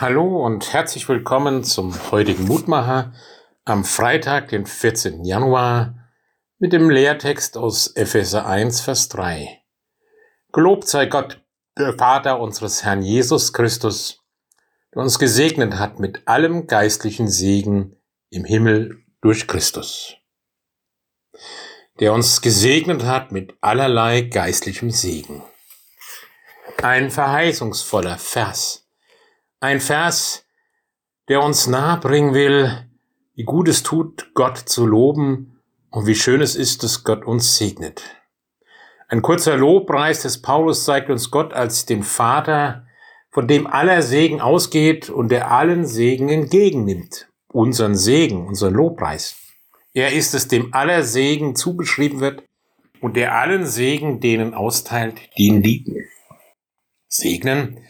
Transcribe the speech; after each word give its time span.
Hallo 0.00 0.46
und 0.46 0.72
herzlich 0.72 1.08
willkommen 1.08 1.64
zum 1.64 1.92
heutigen 2.12 2.44
Mutmacher 2.44 3.12
am 3.64 3.84
Freitag, 3.84 4.46
den 4.46 4.64
14. 4.64 5.24
Januar, 5.24 6.08
mit 6.60 6.72
dem 6.72 6.88
Lehrtext 6.88 7.56
aus 7.56 7.88
Epheser 7.96 8.46
1, 8.46 8.80
Vers 8.80 9.08
3. 9.08 9.60
Gelobt 10.52 10.86
sei 10.86 11.06
Gott, 11.06 11.42
der 11.76 11.94
Vater 11.98 12.38
unseres 12.38 12.84
Herrn 12.84 13.02
Jesus 13.02 13.52
Christus, 13.52 14.24
der 14.94 15.02
uns 15.02 15.18
gesegnet 15.18 15.80
hat 15.80 15.98
mit 15.98 16.28
allem 16.28 16.68
geistlichen 16.68 17.26
Segen 17.26 17.96
im 18.30 18.44
Himmel 18.44 19.02
durch 19.20 19.48
Christus. 19.48 20.14
Der 21.98 22.12
uns 22.12 22.40
gesegnet 22.40 23.02
hat 23.02 23.32
mit 23.32 23.58
allerlei 23.60 24.20
geistlichem 24.20 24.92
Segen. 24.92 25.42
Ein 26.80 27.10
verheißungsvoller 27.10 28.16
Vers. 28.16 28.87
Ein 29.60 29.80
Vers, 29.80 30.46
der 31.28 31.42
uns 31.42 31.66
nahebringen 31.66 32.32
will, 32.32 32.88
wie 33.34 33.42
gut 33.42 33.66
es 33.66 33.82
tut, 33.82 34.30
Gott 34.34 34.56
zu 34.56 34.86
loben 34.86 35.60
und 35.90 36.06
wie 36.06 36.14
schön 36.14 36.40
es 36.40 36.54
ist, 36.54 36.84
dass 36.84 37.02
Gott 37.02 37.24
uns 37.24 37.56
segnet. 37.56 38.04
Ein 39.08 39.20
kurzer 39.20 39.56
Lobpreis 39.56 40.22
des 40.22 40.42
Paulus 40.42 40.84
zeigt 40.84 41.10
uns 41.10 41.32
Gott 41.32 41.54
als 41.54 41.86
den 41.86 42.04
Vater, 42.04 42.86
von 43.30 43.48
dem 43.48 43.66
aller 43.66 44.02
Segen 44.02 44.40
ausgeht 44.40 45.10
und 45.10 45.30
der 45.30 45.50
allen 45.50 45.84
Segen 45.86 46.28
entgegennimmt. 46.28 47.28
Unseren 47.48 47.96
Segen, 47.96 48.46
unseren 48.46 48.74
Lobpreis. 48.74 49.36
Er 49.92 50.12
ist 50.12 50.34
es, 50.34 50.46
dem 50.46 50.72
aller 50.72 51.02
Segen 51.02 51.56
zugeschrieben 51.56 52.20
wird 52.20 52.44
und 53.00 53.16
der 53.16 53.34
allen 53.34 53.66
Segen 53.66 54.20
denen 54.20 54.54
austeilt, 54.54 55.18
die 55.36 55.46
ihn 55.46 55.62
lieben. 55.62 56.04
Segnen 57.08 57.80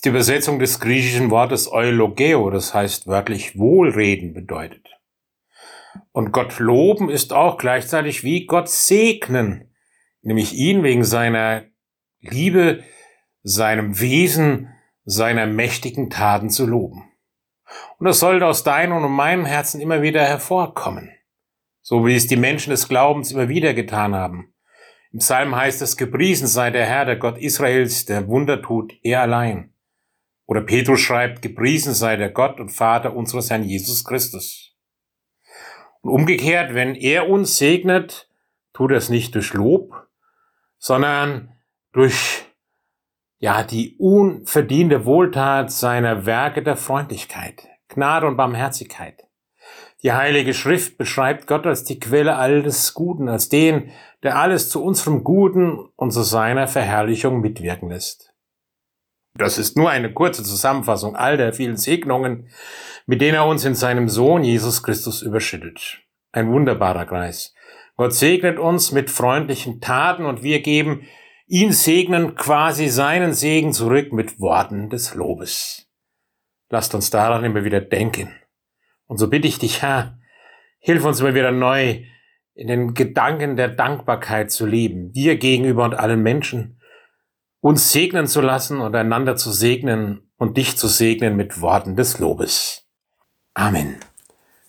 ist 0.00 0.06
die 0.06 0.08
Übersetzung 0.08 0.58
des 0.58 0.80
griechischen 0.80 1.30
Wortes 1.30 1.70
eulogeo, 1.70 2.48
das 2.48 2.72
heißt 2.72 3.06
wörtlich 3.06 3.58
Wohlreden 3.58 4.32
bedeutet. 4.32 4.88
Und 6.12 6.32
Gott 6.32 6.58
loben 6.58 7.10
ist 7.10 7.34
auch 7.34 7.58
gleichzeitig 7.58 8.24
wie 8.24 8.46
Gott 8.46 8.70
segnen, 8.70 9.74
nämlich 10.22 10.54
ihn 10.54 10.82
wegen 10.82 11.04
seiner 11.04 11.64
Liebe, 12.18 12.82
seinem 13.42 14.00
Wesen, 14.00 14.70
seiner 15.04 15.46
mächtigen 15.46 16.08
Taten 16.08 16.48
zu 16.48 16.64
loben. 16.64 17.04
Und 17.98 18.06
das 18.06 18.20
sollte 18.20 18.46
aus 18.46 18.64
deinem 18.64 19.04
und 19.04 19.12
meinem 19.12 19.44
Herzen 19.44 19.82
immer 19.82 20.00
wieder 20.00 20.24
hervorkommen, 20.24 21.10
so 21.82 22.06
wie 22.06 22.14
es 22.14 22.26
die 22.26 22.36
Menschen 22.36 22.70
des 22.70 22.88
Glaubens 22.88 23.32
immer 23.32 23.50
wieder 23.50 23.74
getan 23.74 24.14
haben. 24.14 24.54
Im 25.12 25.18
Psalm 25.18 25.54
heißt 25.54 25.82
es, 25.82 25.98
gepriesen 25.98 26.46
sei 26.46 26.70
der 26.70 26.86
Herr, 26.86 27.04
der 27.04 27.16
Gott 27.16 27.36
Israels, 27.36 28.06
der 28.06 28.28
Wunder 28.28 28.62
tut, 28.62 28.94
er 29.02 29.20
allein. 29.20 29.74
Oder 30.50 30.62
Petrus 30.62 30.98
schreibt, 30.98 31.42
gepriesen 31.42 31.94
sei 31.94 32.16
der 32.16 32.28
Gott 32.28 32.58
und 32.58 32.70
Vater 32.70 33.14
unseres 33.14 33.50
Herrn 33.50 33.62
Jesus 33.62 34.04
Christus. 34.04 34.74
Und 36.00 36.10
umgekehrt, 36.10 36.74
wenn 36.74 36.96
er 36.96 37.28
uns 37.28 37.56
segnet, 37.56 38.28
tut 38.72 38.90
er 38.90 38.96
es 38.96 39.10
nicht 39.10 39.36
durch 39.36 39.54
Lob, 39.54 40.08
sondern 40.76 41.52
durch 41.92 42.46
ja, 43.38 43.62
die 43.62 43.94
unverdiente 44.00 45.04
Wohltat 45.04 45.70
seiner 45.70 46.26
Werke 46.26 46.64
der 46.64 46.76
Freundlichkeit, 46.76 47.68
Gnade 47.86 48.26
und 48.26 48.36
Barmherzigkeit. 48.36 49.22
Die 50.02 50.12
Heilige 50.12 50.52
Schrift 50.52 50.98
beschreibt 50.98 51.46
Gott 51.46 51.64
als 51.64 51.84
die 51.84 52.00
Quelle 52.00 52.34
alles 52.34 52.92
Guten, 52.92 53.28
als 53.28 53.50
den, 53.50 53.92
der 54.24 54.36
alles 54.36 54.68
zu 54.68 54.82
unserem 54.82 55.22
Guten 55.22 55.78
und 55.94 56.10
zu 56.10 56.22
seiner 56.22 56.66
Verherrlichung 56.66 57.40
mitwirken 57.40 57.88
lässt. 57.88 58.29
Das 59.40 59.56
ist 59.56 59.76
nur 59.76 59.88
eine 59.88 60.12
kurze 60.12 60.44
Zusammenfassung 60.44 61.16
all 61.16 61.38
der 61.38 61.54
vielen 61.54 61.78
Segnungen, 61.78 62.48
mit 63.06 63.22
denen 63.22 63.36
er 63.36 63.46
uns 63.46 63.64
in 63.64 63.74
seinem 63.74 64.08
Sohn 64.10 64.44
Jesus 64.44 64.82
Christus 64.82 65.22
überschüttet. 65.22 66.02
Ein 66.32 66.52
wunderbarer 66.52 67.06
Kreis. 67.06 67.54
Gott 67.96 68.12
segnet 68.12 68.58
uns 68.58 68.92
mit 68.92 69.08
freundlichen 69.08 69.80
Taten 69.80 70.26
und 70.26 70.42
wir 70.42 70.60
geben 70.60 71.06
ihn 71.46 71.72
segnen 71.72 72.34
quasi 72.34 72.88
seinen 72.88 73.32
Segen 73.32 73.72
zurück 73.72 74.12
mit 74.12 74.38
Worten 74.40 74.90
des 74.90 75.14
Lobes. 75.14 75.90
Lasst 76.68 76.94
uns 76.94 77.10
daran 77.10 77.42
immer 77.42 77.64
wieder 77.64 77.80
denken. 77.80 78.28
Und 79.06 79.16
so 79.16 79.28
bitte 79.28 79.48
ich 79.48 79.58
dich, 79.58 79.82
Herr, 79.82 80.18
hilf 80.78 81.04
uns 81.04 81.20
immer 81.20 81.34
wieder 81.34 81.50
neu 81.50 82.04
in 82.54 82.68
den 82.68 82.94
Gedanken 82.94 83.56
der 83.56 83.68
Dankbarkeit 83.68 84.50
zu 84.50 84.66
leben, 84.66 85.12
dir 85.12 85.36
gegenüber 85.36 85.84
und 85.84 85.94
allen 85.94 86.22
Menschen, 86.22 86.79
uns 87.60 87.92
segnen 87.92 88.26
zu 88.26 88.40
lassen 88.40 88.80
und 88.80 88.94
einander 88.94 89.36
zu 89.36 89.50
segnen 89.50 90.30
und 90.36 90.56
dich 90.56 90.76
zu 90.76 90.88
segnen 90.88 91.36
mit 91.36 91.60
Worten 91.60 91.96
des 91.96 92.18
Lobes. 92.18 92.86
Amen. 93.54 93.96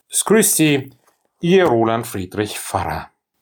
Es 0.09 0.25
grüßt 0.25 0.55
Sie, 0.55 0.91
Ihr 1.39 1.65
Roland 1.65 2.05
Friedrich 2.05 2.59
Pfarrer. 2.59 3.10